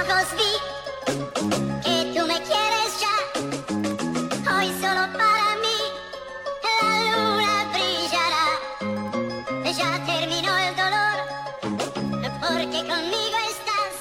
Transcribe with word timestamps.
ojos 0.00 0.26
vi 0.36 0.52
que 1.82 2.12
tú 2.14 2.26
me 2.26 2.40
quieres 2.42 2.90
ya, 3.00 3.16
hoy 4.54 4.68
solo 4.80 5.02
para 5.12 5.56
mí 5.62 5.78
la 6.62 6.80
luna 7.10 7.54
brillará, 7.72 8.46
ya 9.64 9.90
terminó 10.06 10.52
el 10.56 10.76
dolor, 10.76 11.18
porque 12.40 12.78
conmigo 12.86 13.38
estás. 13.50 13.94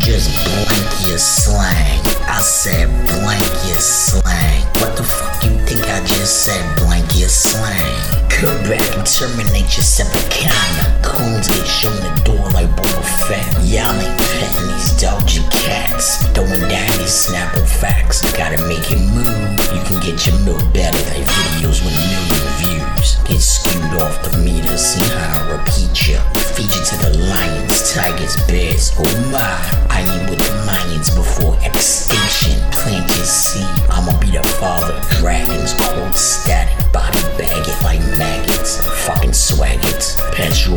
just 0.00 0.28
blanket 0.44 1.18
slang. 1.18 2.00
I 2.28 2.40
said 2.42 2.88
blanket 3.06 3.80
slang. 3.80 4.62
What 4.80 4.96
the 4.96 5.04
fuck 5.04 5.42
you 5.42 5.50
think 5.66 5.88
I 5.88 6.04
just 6.04 6.44
said 6.44 6.76
blanket 6.76 7.30
slang? 7.30 8.23
Come 8.34 8.62
back 8.64 8.82
and 8.98 9.06
terminate 9.06 9.70
your 9.78 9.86
Sepulchana. 9.86 11.02
Coons 11.02 11.46
get 11.48 11.66
shown 11.66 11.94
the 11.94 12.10
door 12.24 12.50
like 12.50 12.68
Boba 12.74 13.04
Fett. 13.28 13.46
Y'all 13.62 13.94
ain't 13.94 14.18
petting 14.18 14.66
these 14.74 14.90
Doja 14.98 15.48
cats. 15.50 16.26
Throwing 16.34 16.60
down 16.68 16.90
these 16.98 17.14
Snapple 17.14 17.64
facts. 17.64 18.20
Gotta 18.36 18.58
make 18.66 18.90
it 18.90 18.98
move. 18.98 19.54
You 19.72 19.80
can 19.86 20.00
get 20.02 20.26
your 20.26 20.38
milk 20.40 20.60
better 20.74 20.98
than 21.10 21.22
videos 21.22 21.78
with 21.84 21.94
a 21.94 22.04
million 22.10 22.44
views. 22.58 23.16
Get 23.24 23.40
skewed 23.40 24.02
off 24.02 24.20
the 24.28 24.36
meter. 24.38 24.76
See 24.76 25.04
how 25.14 25.46
I 25.46 25.52
repeat 25.52 25.94
ya. 26.08 26.20
Feed 26.54 26.74
you 26.74 26.84
to 26.84 26.96
the 27.06 27.18
lions, 27.30 27.94
tigers, 27.94 28.36
bears. 28.48 28.92
Oh 28.98 29.30
my. 29.30 29.83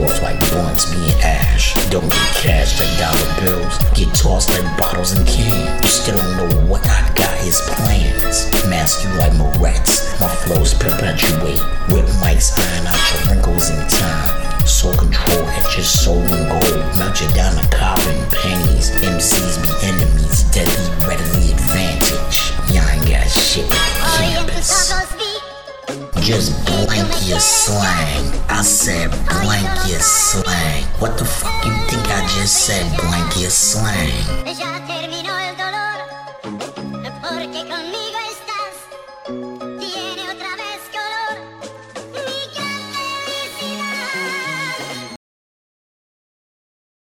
Off 0.04 0.22
like 0.22 0.40
blunts 0.52 0.86
being 0.94 1.20
ash. 1.22 1.74
Don't 1.90 2.08
get 2.08 2.30
cash 2.42 2.80
like 2.80 2.94
dollar 3.00 3.30
bills. 3.42 3.78
Get 3.96 4.14
tossed 4.14 4.50
like 4.50 4.66
bottles 4.78 5.14
and 5.14 5.28
cans. 5.28 5.82
You 5.82 5.90
still 5.90 6.18
don't 6.18 6.38
know 6.38 6.70
what 6.70 6.86
I 6.86 7.12
got 7.16 7.36
his 7.40 7.62
plans. 7.62 8.46
Mask 8.70 9.04
you 9.04 9.10
like 9.18 9.34
Moretz. 9.34 10.06
My 10.20 10.28
flows 10.46 10.74
perpetuate. 10.74 11.62
Whip 11.90 12.06
mics 12.22 12.54
iron 12.54 12.88
out 12.88 13.02
your 13.10 13.34
wrinkles 13.34 13.70
in 13.70 13.82
time. 13.88 14.68
Soul 14.68 14.94
control 14.96 15.48
at 15.48 15.76
your 15.76 15.86
soul 15.86 16.22
and 16.22 16.46
gold. 16.50 16.98
Melt 16.98 17.20
you 17.22 17.28
down 17.34 17.56
to 17.56 17.68
carbon 17.76 18.20
pennies. 18.30 18.92
MCs 19.02 19.58
be 19.64 19.72
enemies. 19.88 20.44
Deadly 20.52 21.08
readily 21.08 21.52
advantage. 21.54 22.52
Y'all 22.70 22.88
ain't 22.90 23.08
got 23.10 23.28
shit 23.28 23.70
campus. 24.18 24.94
Just 26.22 26.66
blank 26.66 27.08
your 27.28 27.40
slang. 27.40 28.34
I 28.50 28.62
said 28.62 29.12
blank 29.88 29.92
your 29.92 30.00
slang. 30.02 30.84
What 31.00 31.18
the 31.18 31.26
fuck 31.26 31.66
you 31.66 31.72
think 31.88 32.08
I 32.08 32.20
just 32.36 32.66
said? 32.66 32.98
Blank 32.98 33.40
your 33.40 33.50
slang. 33.50 34.48